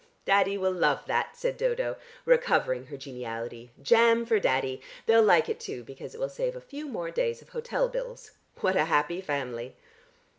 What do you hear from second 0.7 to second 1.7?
love that," said